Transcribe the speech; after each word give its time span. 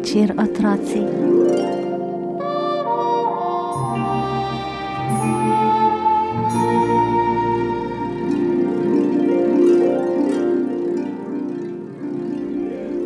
večer, 0.00 0.32
otroci. 0.38 1.02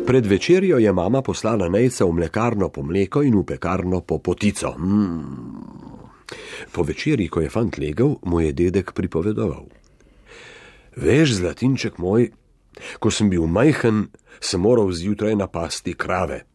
Pred 0.05 0.25
večerjo 0.25 0.77
je 0.77 0.93
mama 0.93 1.21
poslala 1.21 1.69
nejca 1.69 2.05
v 2.05 2.11
mlekarno 2.11 2.69
po 2.69 2.83
mleko 2.83 3.23
in 3.23 3.35
v 3.35 3.43
pekarno 3.43 4.01
po 4.01 4.19
potico. 4.19 4.75
Mm. 4.77 5.51
Po 6.71 6.83
večerji, 6.83 7.27
ko 7.27 7.41
je 7.41 7.49
fant 7.49 7.77
legel, 7.77 8.15
mu 8.23 8.39
je 8.39 8.53
dedek 8.53 8.93
pripovedoval. 8.93 9.67
Veš, 10.95 11.43
zlatinček 11.43 11.97
moj, 11.97 12.31
ko 12.99 13.11
sem 13.11 13.29
bil 13.29 13.47
majhen, 13.47 14.07
sem 14.39 14.61
moral 14.61 14.91
zjutraj 14.95 15.35
napasti 15.35 15.93
krave. 15.93 16.54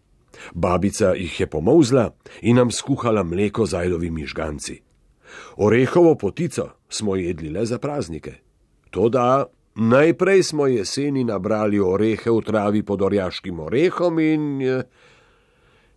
Babica 0.54 1.14
jih 1.14 1.40
je 1.40 1.46
pomozla 1.46 2.10
in 2.42 2.56
nam 2.56 2.70
skuhala 2.70 3.22
mleko 3.22 3.66
z 3.66 3.74
ajdovimi 3.74 4.26
žganci. 4.26 4.80
Orehovo 5.56 6.14
potico 6.14 6.68
smo 6.88 7.16
jedli 7.16 7.48
le 7.48 7.66
za 7.66 7.78
praznike. 7.78 8.34
Toda 8.90 9.46
Najprej 9.74 10.42
smo 10.42 10.66
jeseni 10.66 11.24
nabrali 11.24 11.80
orehe 11.80 12.30
v 12.30 12.42
travi 12.42 12.82
pod 12.82 13.02
orjaškim 13.02 13.60
orehom 13.60 14.18
in. 14.18 14.62
Eh, 14.62 14.82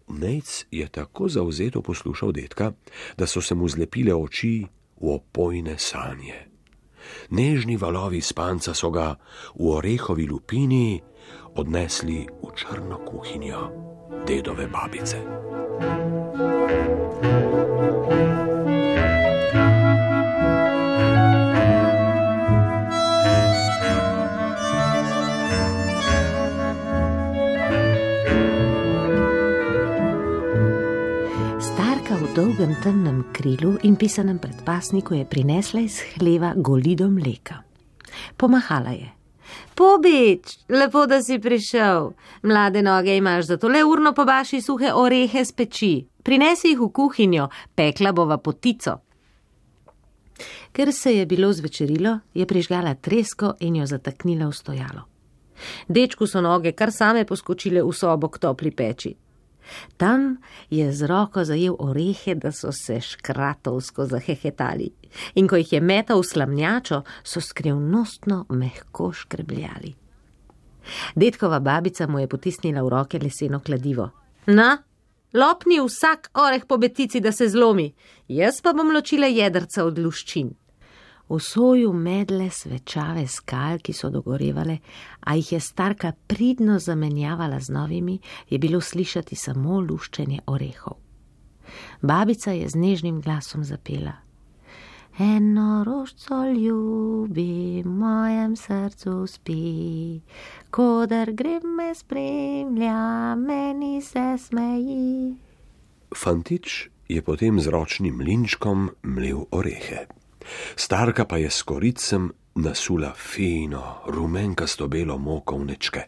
Nejc 0.07 0.65
je 0.71 0.87
tako 0.87 1.27
zauzeto 1.27 1.81
poslušal 1.81 2.31
detka, 2.31 2.71
da 3.17 3.27
so 3.27 3.41
se 3.41 3.55
mu 3.55 3.67
zlepile 3.67 4.13
oči 4.13 4.65
v 5.01 5.09
opojne 5.09 5.75
sanje. 5.77 6.47
Nežni 7.29 7.77
valovi 7.77 8.21
spanca 8.21 8.73
so 8.73 8.91
ga 8.91 9.15
v 9.55 9.67
orehovi 9.67 10.27
lupini 10.27 11.01
odnesli 11.55 12.27
v 12.43 12.55
črno 12.55 12.99
kuhinjo 13.05 13.82
dedove 14.25 14.67
babice. 14.67 15.17
dolgem 32.33 32.73
temnem 32.81 33.23
krilu 33.31 33.75
in 33.83 33.95
pisanem 33.95 34.39
predpasniku 34.39 35.13
je 35.13 35.25
prinesla 35.25 35.79
iz 35.79 35.99
hleva 36.15 36.53
golido 36.55 37.09
mleka. 37.09 37.61
Pomahala 38.37 38.89
je. 38.89 39.22
Pobič, 39.75 40.57
lepo, 40.69 41.05
da 41.05 41.21
si 41.21 41.39
prišel. 41.39 42.11
Mlade 42.43 42.81
noge 42.81 43.17
imaš, 43.17 43.45
zato 43.45 43.67
le 43.67 43.83
urno 43.83 44.13
pobaši 44.13 44.61
suhe 44.61 44.93
orehe 44.93 45.45
z 45.45 45.51
peči. 45.51 45.93
Prinesi 46.23 46.71
jih 46.71 46.79
v 46.79 46.91
kuhinjo, 46.91 47.47
pekla 47.75 48.11
bova 48.11 48.37
potico. 48.37 48.99
Ker 50.71 50.93
se 50.93 51.15
je 51.17 51.25
bilo 51.25 51.53
zvečerilo, 51.53 52.19
je 52.33 52.45
prižgala 52.45 52.95
tresko 52.95 53.53
in 53.59 53.75
jo 53.75 53.85
zataknila 53.85 54.47
v 54.47 54.53
stojalo. 54.53 55.01
Dečku 55.87 56.27
so 56.27 56.41
noge 56.41 56.71
kar 56.71 56.91
same 56.91 57.25
poskočile 57.25 57.83
v 57.83 57.93
sobo 57.93 58.27
k 58.27 58.39
topli 58.39 58.71
peči. 58.71 59.13
Tam 59.97 60.37
je 60.69 60.91
z 60.91 61.07
roko 61.07 61.43
zajel 61.43 61.75
orehe, 61.79 62.35
da 62.35 62.51
so 62.51 62.71
se 62.71 63.01
škratovsko 63.01 64.05
zahehetali, 64.05 64.89
in 65.35 65.47
ko 65.47 65.55
jih 65.55 65.73
je 65.73 65.81
metal 65.81 66.21
v 66.21 66.27
slamnjačo, 66.27 67.01
so 67.23 67.41
skrivnostno 67.41 68.45
mehko 68.49 69.11
škrebljali. 69.13 69.93
Detkova 71.15 71.59
babica 71.59 72.07
mu 72.07 72.19
je 72.19 72.27
potisnila 72.27 72.83
v 72.83 72.89
roke 72.89 73.19
leseno 73.19 73.59
kladivo. 73.59 74.09
Na, 74.45 74.77
lopni 75.33 75.79
vsak 75.79 76.29
oreh 76.33 76.65
po 76.67 76.77
betici, 76.77 77.19
da 77.19 77.31
se 77.31 77.47
zlomi, 77.49 77.93
jaz 78.27 78.61
pa 78.61 78.73
bom 78.73 78.91
ločila 78.91 79.27
jedrca 79.27 79.85
od 79.85 79.99
luščin 79.99 80.51
v 81.29 81.39
soju 81.39 81.93
medle 81.93 82.49
svečave 82.49 83.27
skal, 83.27 83.79
ki 83.79 83.93
so 83.93 84.09
dogorevale, 84.09 84.77
a 85.19 85.35
jih 85.35 85.51
je 85.51 85.59
starka 85.59 86.11
pridno 86.27 86.79
zamenjavala 86.79 87.59
z 87.59 87.69
novimi, 87.69 88.19
je 88.49 88.59
bilo 88.59 88.81
slišati 88.81 89.35
samo 89.35 89.79
luščenje 89.81 90.39
orehov. 90.45 90.97
Babica 92.01 92.51
je 92.51 92.69
z 92.69 92.75
nežnim 92.75 93.21
glasom 93.21 93.63
zapela. 93.63 94.13
Eno 95.19 95.83
rožco 95.83 96.45
ljubi, 96.49 97.81
v 97.85 97.89
mojem 97.89 98.55
srcu 98.55 99.27
spi, 99.27 100.21
kodar 100.69 101.31
gre 101.31 101.59
me 101.61 101.93
spremlja, 101.95 103.35
meni 103.35 104.01
se 104.01 104.37
smeji. 104.37 105.35
Fantič 106.15 106.89
je 107.09 107.21
potem 107.21 107.59
z 107.59 107.67
ročnim 107.67 108.21
linčkom 108.21 108.89
mlel 109.03 109.45
orehe. 109.51 110.07
Starka 110.75 111.25
pa 111.25 111.37
je 111.37 111.49
s 111.49 111.63
koricem 111.63 112.31
nasula 112.55 113.13
fino, 113.15 114.03
rumenkasto 114.07 114.87
belo 114.87 115.17
moko 115.17 115.57
v 115.57 115.65
nečke. 115.65 116.03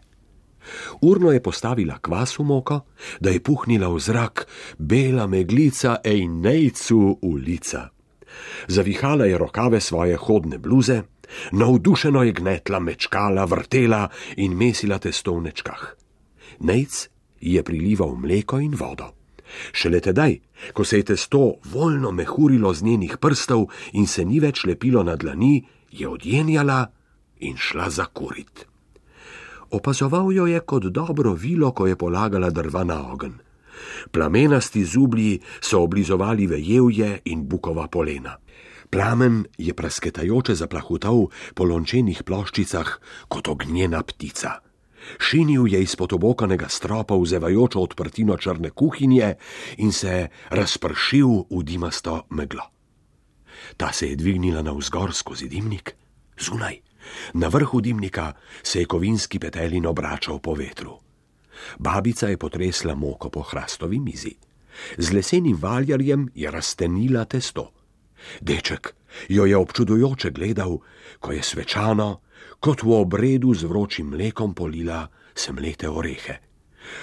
Urno 1.02 1.32
je 1.32 1.42
postavila 1.42 2.00
kvas 2.02 2.40
v 2.40 2.44
moko, 2.44 2.86
da 3.22 3.30
je 3.30 3.42
puhnila 3.42 3.90
v 3.90 4.00
zrak 4.02 4.48
bela 4.78 5.28
meglica 5.28 6.02
ej 6.04 6.28
nejcu 6.28 7.22
v 7.22 7.34
lica. 7.38 7.90
Zavihala 8.68 9.26
je 9.26 9.38
rokave 9.38 9.80
svoje 9.82 10.18
hodne 10.18 10.58
bluze, 10.58 11.04
navdušeno 11.52 12.24
je 12.24 12.32
gnetla, 12.34 12.80
mečkala, 12.80 13.46
vrtela 13.46 14.10
in 14.38 14.58
mesila 14.58 15.00
testo 15.00 15.38
v 15.38 15.50
nečkah. 15.50 15.96
Nejc 16.60 17.10
je 17.42 17.62
prilival 17.64 18.16
mleko 18.16 18.60
in 18.60 18.76
vodo. 18.76 19.25
Šele 19.72 20.00
tedaj, 20.00 20.40
ko 20.74 20.84
se 20.84 20.98
je 20.98 21.04
testo 21.12 21.56
voljno 21.64 22.12
mehurilo 22.12 22.74
z 22.74 22.84
njenih 22.84 23.18
prstov 23.18 23.68
in 23.94 24.08
se 24.08 24.26
ni 24.26 24.40
več 24.40 24.66
lepilo 24.66 25.04
na 25.04 25.16
dlani, 25.16 25.66
je 25.92 26.08
odjenjala 26.08 26.86
in 27.40 27.58
šla 27.58 27.90
za 27.90 28.06
kurit. 28.06 28.66
Opazoval 29.72 30.34
jo 30.34 30.46
je 30.48 30.60
kot 30.60 30.84
dobro 30.84 31.34
vilo, 31.34 31.72
ko 31.72 31.88
je 31.88 31.96
polagala 31.96 32.50
drva 32.50 32.84
na 32.84 33.12
ogen. 33.12 33.34
Plamenasti 34.12 34.86
zublji 34.86 35.40
so 35.62 35.82
oblizovali 35.84 36.48
vejevje 36.48 37.20
in 37.26 37.48
bukova 37.48 37.88
polena. 37.88 38.38
Plamen 38.90 39.46
je 39.58 39.74
prasketajoče 39.74 40.56
zaplahutal 40.56 41.26
po 41.54 41.66
lončenih 41.66 42.24
ploščicah 42.24 43.00
kot 43.28 43.48
ognjena 43.48 44.04
ptica. 44.04 44.62
Šinil 45.20 45.68
je 45.68 45.82
izpod 45.84 46.14
obokanega 46.14 46.70
stropa 46.70 47.16
vzevajočo 47.16 47.80
odprtino 47.80 48.38
črne 48.38 48.70
kuhinje 48.70 49.34
in 49.78 49.92
se 49.92 50.28
razpršil 50.50 51.28
v 51.50 51.64
dimasto 51.64 52.26
meglo. 52.30 52.72
Ta 53.78 53.92
se 53.92 54.10
je 54.10 54.16
dvignila 54.16 54.62
navzgor 54.62 55.14
skozi 55.14 55.48
dimnik, 55.48 55.96
zunaj. 56.40 56.80
Na 57.34 57.48
vrhu 57.48 57.82
dimnika 57.82 58.34
se 58.64 58.80
je 58.80 58.86
kovinski 58.86 59.40
petelin 59.40 59.86
obračal 59.86 60.40
po 60.40 60.54
vetru. 60.54 60.98
Babica 61.80 62.28
je 62.28 62.38
potresla 62.38 62.96
moko 62.96 63.30
po 63.30 63.42
hrastovi 63.42 64.00
mizi. 64.00 64.36
Z 64.98 65.14
lesenim 65.14 65.58
valjarjem 65.62 66.30
je 66.36 66.52
raztenila 66.52 67.26
testo. 67.26 67.72
Deček 68.42 68.94
jo 69.30 69.46
je 69.46 69.58
občudujoče 69.58 70.32
gledal, 70.32 70.80
ko 71.20 71.32
je 71.32 71.44
svečano, 71.44 72.22
kot 72.60 72.84
v 72.84 72.92
obredu 72.92 73.54
z 73.54 73.64
vročim 73.64 74.12
mlekom 74.12 74.54
polila 74.54 75.08
semlete 75.36 75.90
orehe. 75.90 76.42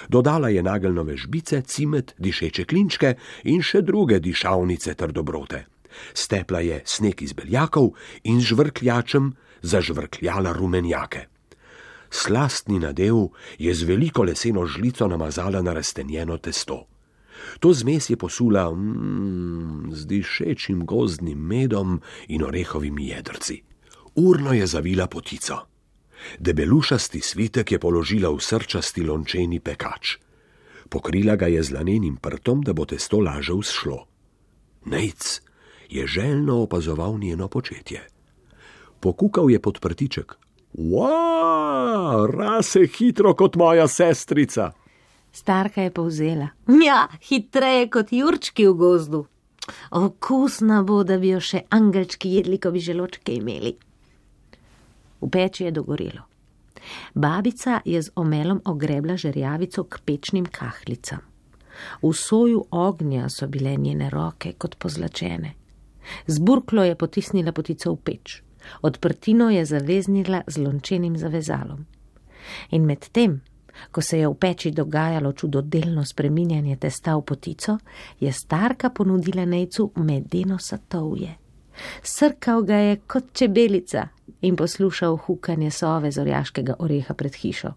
Dodala 0.07 0.49
je 0.49 0.63
nagelnove 0.63 1.17
žbice, 1.17 1.61
cimet, 1.61 2.15
dišeče 2.17 2.65
klinčke 2.65 3.15
in 3.51 3.61
še 3.61 3.81
druge 3.81 4.19
dišavnice 4.19 4.95
ter 4.95 5.11
dobrote. 5.11 5.65
Stepla 6.13 6.63
je 6.63 6.81
sneg 6.85 7.21
iz 7.21 7.33
beljakov 7.33 7.93
in 8.23 8.39
z 8.41 8.53
žvrkljačem 8.53 9.33
zažvrkljala 9.61 10.53
rumenjake. 10.55 11.27
Slastni 12.09 12.79
nadev 12.79 13.33
je 13.57 13.73
z 13.73 13.83
veliko 13.83 14.23
leseno 14.23 14.65
žlico 14.65 15.07
namazala 15.07 15.61
na 15.61 15.73
raztenjeno 15.73 16.37
testo. 16.37 16.92
To 17.59 17.73
zmes 17.73 18.09
je 18.09 18.17
posula 18.17 18.71
mm, 18.71 19.91
z 19.91 20.05
dišečim 20.05 20.85
gozdnim 20.85 21.39
medom 21.39 22.01
in 22.27 22.43
orehovimi 22.43 23.07
jedrci. 23.07 23.61
Urno 24.15 24.53
je 24.53 24.67
zavila 24.67 25.07
potico. 25.07 25.57
Debelušasti 26.39 27.21
svitek 27.21 27.71
je 27.71 27.79
položila 27.79 28.29
v 28.29 28.39
srčasti 28.39 29.03
lončeni 29.03 29.59
pekač. 29.59 30.17
Pokrila 30.89 31.35
ga 31.35 31.47
je 31.47 31.63
z 31.63 31.73
lanenim 31.73 32.17
prtom, 32.21 32.61
da 32.61 32.73
bo 32.73 32.85
testo 32.85 33.19
laže 33.19 33.53
vzšlo. 33.53 33.99
Nejc 34.85 35.41
je 35.89 36.07
željno 36.07 36.61
opazoval 36.61 37.19
njeno 37.19 37.47
početje. 37.47 38.07
Pokukal 38.99 39.51
je 39.51 39.59
pod 39.59 39.79
prtiček. 39.79 40.37
Wow, 40.73 42.25
rase 42.25 42.87
hitro 42.87 43.33
kot 43.33 43.55
moja 43.55 43.87
sestrica. 43.87 44.71
Starka 45.33 45.81
je 45.81 45.91
povzela. 45.91 46.47
Ja, 46.85 47.07
hitreje 47.29 47.87
kot 47.89 48.11
jurčki 48.13 48.67
v 48.67 48.73
gozdu. 48.77 49.25
Okusna 49.91 50.83
bo, 50.83 51.03
da 51.03 51.17
bi 51.17 51.31
jo 51.33 51.39
še 51.41 51.63
angelčki 51.73 52.35
jedli, 52.35 52.59
ko 52.61 52.71
bi 52.75 52.83
želočke 52.83 53.33
imeli. 53.39 53.73
V 55.23 55.29
peči 55.31 55.65
je 55.65 55.71
dogorelo. 55.71 56.27
Babica 57.15 57.79
je 57.85 58.01
z 58.01 58.11
omelom 58.15 58.61
ogrebla 58.65 59.15
žerjavico 59.17 59.83
k 59.83 60.01
pečnim 60.05 60.45
kahlicam. 60.45 61.23
V 62.03 62.13
soju 62.13 62.65
ognja 62.71 63.29
so 63.29 63.47
bile 63.47 63.77
njene 63.77 64.09
roke 64.09 64.53
kot 64.53 64.75
pozlačene. 64.77 65.53
Zburklo 66.27 66.83
je 66.83 66.95
potisnila 66.95 67.51
potico 67.51 67.93
v 67.93 67.97
peč, 68.03 68.41
odprtino 68.81 69.49
je 69.49 69.65
zaveznila 69.65 70.43
z 70.47 70.57
lončenim 70.57 71.17
zavezalom. 71.17 71.85
In 72.71 72.85
medtem, 72.85 73.41
ko 73.91 74.01
se 74.01 74.19
je 74.19 74.27
v 74.27 74.33
peči 74.33 74.71
dogajalo 74.71 75.31
čudodelno 75.33 76.05
spreminjanje 76.05 76.75
testa 76.75 77.15
v 77.15 77.21
potico, 77.21 77.77
je 78.19 78.31
starka 78.31 78.89
ponudila 78.89 79.45
nejcu 79.45 79.91
medeno 79.95 80.57
satovje. 80.59 81.35
Srkal 82.03 82.61
ga 82.63 82.75
je 82.75 82.95
kot 83.07 83.33
čebelica 83.33 84.07
in 84.41 84.55
poslušal 84.55 85.17
hukanje 85.17 85.71
sove 85.71 86.11
zorjaškega 86.11 86.75
oreha 86.79 87.13
pred 87.13 87.35
hišo. 87.35 87.73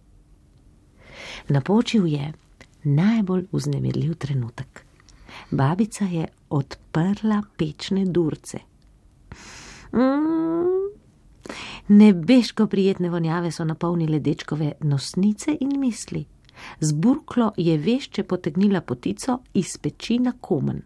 Napočil 1.48 2.06
je 2.06 2.32
najbolj 2.84 3.46
vznemirljiv 3.52 4.14
trenutek. 4.14 4.84
Babica 5.50 6.04
je 6.04 6.26
odprla 6.50 7.42
pečne 7.56 8.04
durce. 8.04 8.58
Mm, 9.92 10.25
nebeško 11.88 12.66
prijetne 12.66 13.10
vonjave 13.10 13.50
so 13.50 13.64
napolnile 13.64 14.18
dečkove 14.18 14.72
nosnice 14.80 15.56
in 15.60 15.80
misli. 15.80 16.24
Zburklo 16.80 17.52
je 17.56 17.78
vešče 17.78 18.22
potegnila 18.24 18.80
potico 18.80 19.38
iz 19.54 19.78
peči 19.78 20.18
na 20.18 20.32
komen. 20.40 20.82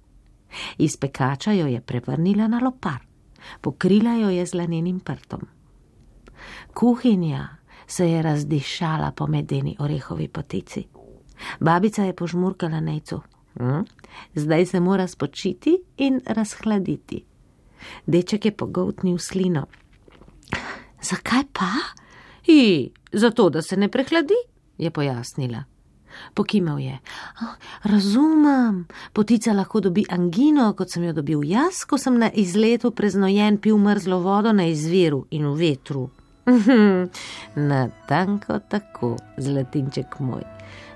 Iz 0.78 0.96
pekača 0.96 1.52
jo 1.52 1.66
je 1.66 1.80
prevrnila 1.80 2.48
na 2.48 2.60
lopar, 2.64 2.98
pokrila 3.60 4.14
jo 4.14 4.28
je 4.28 4.46
z 4.46 4.54
lanenim 4.54 5.00
prtom. 5.00 5.40
Kuhinja 6.74 7.48
se 7.86 8.10
je 8.10 8.22
razdišala 8.22 9.12
po 9.12 9.26
medeni 9.26 9.76
orehovi 9.78 10.28
potici. 10.28 10.84
Babica 11.60 12.04
je 12.04 12.16
požmurkala 12.16 12.80
nejcu. 12.80 13.20
Hm? 13.58 13.82
Zdaj 14.34 14.66
se 14.66 14.80
mora 14.80 15.06
spočiti 15.06 15.78
in 15.96 16.20
razhladiti. 16.26 17.24
Deček 18.06 18.44
je 18.44 18.56
pogotnil 18.56 19.18
slino. 19.18 19.66
Zakaj 21.02 21.44
pa? 21.52 21.70
I, 22.46 22.90
zato, 23.12 23.50
da 23.50 23.62
se 23.62 23.76
ne 23.76 23.88
prehladi, 23.88 24.34
je 24.78 24.90
pojasnila. 24.90 25.64
Pokimal 26.34 26.80
je. 26.80 26.98
Oh, 27.42 27.54
razumem, 27.82 28.86
potica 29.12 29.52
lahko 29.52 29.80
dobi 29.80 30.04
angino, 30.10 30.72
kot 30.74 30.90
sem 30.90 31.04
jo 31.04 31.12
dobil 31.12 31.44
jaz, 31.46 31.84
ko 31.86 31.98
sem 31.98 32.18
na 32.18 32.30
izletu 32.30 32.90
preznojen 32.90 33.58
pil 33.58 33.78
mrzlo 33.78 34.20
vodo 34.20 34.52
na 34.52 34.66
izviru 34.66 35.24
in 35.30 35.46
v 35.46 35.54
vetru. 35.60 36.08
na 37.70 37.88
tanko 38.08 38.58
tako, 38.68 39.16
zlatinček 39.38 40.18
moj, 40.20 40.44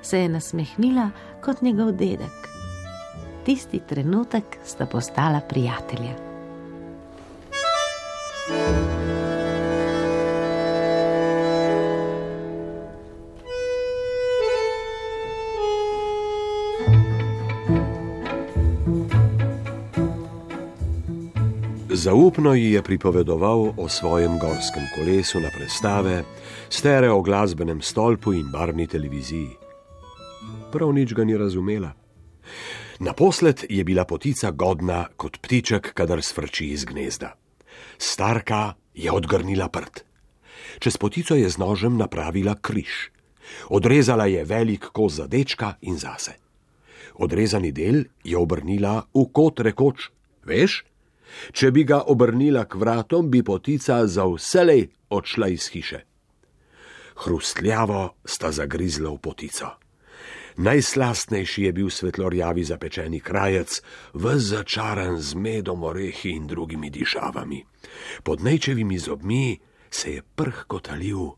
se 0.03 0.25
je 0.25 0.29
nasmehnila 0.29 1.11
kot 1.45 1.63
njegov 1.63 1.93
dedek. 1.93 2.51
Tisti 3.45 3.81
trenutek 3.89 4.59
sta 4.65 4.87
postala 4.87 5.41
prijatelja. 5.41 6.34
Zaupno 21.95 22.55
ji 22.55 22.73
je 22.73 22.83
pripovedoval 22.83 23.75
o 23.77 23.89
svojem 23.89 24.39
gorskem 24.39 24.83
kolesu 24.95 25.41
na 25.41 25.49
predstave, 25.57 26.25
stereo 26.71 27.23
glasbenem 27.23 27.83
stolpu 27.83 28.33
in 28.33 28.51
barni 28.51 28.87
televiziji. 28.87 29.51
Prav 30.73 30.91
nič 30.93 31.15
ga 31.15 31.25
ni 31.25 31.37
razumela. 31.39 31.93
Naposled 32.99 33.63
je 33.71 33.85
bila 33.85 34.05
potica 34.05 34.51
godna 34.51 35.07
kot 35.17 35.39
ptiček, 35.39 35.93
kadar 35.95 36.23
svrči 36.23 36.67
iz 36.75 36.85
gnezda. 36.85 37.37
Starka 37.99 38.75
je 38.95 39.13
odgrnila 39.13 39.69
prt. 39.69 40.03
Čez 40.79 40.97
potico 40.97 41.39
je 41.39 41.47
z 41.51 41.59
nožem 41.59 41.95
napravila 41.97 42.57
križ. 42.59 43.15
Odrezala 43.71 44.27
je 44.27 44.45
velik 44.45 44.91
kos 44.91 45.13
za 45.13 45.27
dečka 45.27 45.77
in 45.81 45.99
zase. 45.99 46.35
Odrezani 47.15 47.71
del 47.73 48.03
je 48.25 48.37
obrnila 48.37 49.07
v 49.15 49.31
kot 49.31 49.61
rekoč: 49.61 50.11
Veš, 50.43 50.83
če 51.53 51.71
bi 51.71 51.85
ga 51.85 52.03
obrnila 52.07 52.65
k 52.65 52.81
vratom, 52.81 53.31
bi 53.31 53.43
potica 53.43 54.07
za 54.07 54.27
vselej 54.27 54.89
odšla 55.11 55.49
iz 55.49 55.69
hiše. 55.69 56.01
Hrustljavo 57.25 58.17
sta 58.25 58.51
zagrizla 58.53 59.11
v 59.11 59.19
potico. 59.19 59.71
Najslastnejši 60.57 61.63
je 61.63 61.73
bil 61.73 61.91
svetlorjavi 61.91 62.65
zapečeni 62.65 63.21
krajec, 63.21 63.83
v 64.15 64.39
začaran 64.39 65.19
z 65.19 65.35
medom, 65.35 65.83
orehi 65.83 66.31
in 66.31 66.47
drugimi 66.47 66.91
dišavami. 66.91 67.65
Pod 68.23 68.41
nečevimi 68.41 68.99
zobmi 68.99 69.59
se 69.91 70.11
je 70.11 70.23
prh 70.23 70.65
kotalil 70.67 71.35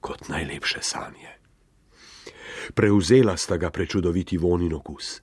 kot 0.00 0.28
najlepše 0.28 0.82
sanje. 0.82 1.32
Prevzela 2.74 3.36
sta 3.36 3.56
ga 3.56 3.70
prečudoviti 3.70 4.36
vonin 4.38 4.74
okus. 4.74 5.20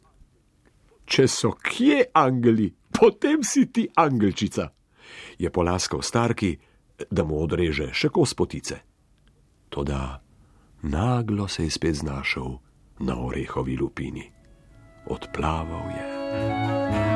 Če 1.10 1.26
so 1.28 1.56
kje 1.58 2.12
angeli, 2.14 2.70
potem 2.94 3.44
si 3.44 3.66
ti 3.74 3.88
angelčica, 3.98 4.70
je 5.42 5.50
polaskal 5.50 6.04
starki, 6.06 6.54
da 7.10 7.26
mu 7.26 7.42
odreže 7.42 7.90
še 7.94 8.12
kos 8.14 8.36
potice. 8.38 8.78
Toda 9.70 10.22
naglo 10.86 11.48
se 11.48 11.66
je 11.66 11.74
spet 11.74 11.96
znašel 12.04 12.58
na 13.00 13.18
orehovi 13.18 13.78
lupini. 13.78 14.26
Odplaval 15.10 15.88
je. 15.90 17.09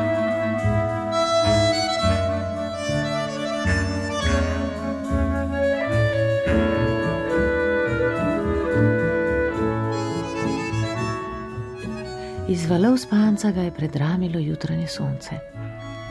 Izvalov 12.47 12.97
spanca 12.97 13.51
ga 13.51 13.61
je 13.61 13.71
predramilo 13.71 14.39
jutranje 14.39 14.87
sonce. 14.87 15.35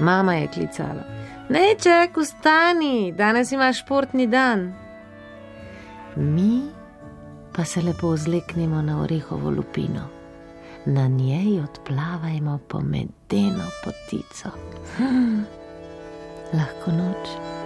Mama 0.01 0.35
je 0.35 0.49
klicala: 0.49 1.05
Neček, 1.49 2.17
vstani, 2.17 3.12
danes 3.12 3.53
imaš 3.53 3.81
športni 3.81 4.27
dan. 4.27 4.73
Mi 6.17 6.62
pa 7.53 7.65
se 7.65 7.83
lepo 7.83 8.17
zleknemo 8.17 8.83
na 8.83 9.03
orehovo 9.03 9.51
lupino, 9.51 10.09
na 10.87 11.07
njej 11.07 11.61
odplavajmo 11.61 12.59
po 12.69 12.81
medeno 12.81 13.65
potico. 13.85 14.49
Hm, 14.97 15.41
lahko 16.53 16.91
noč. 16.93 17.62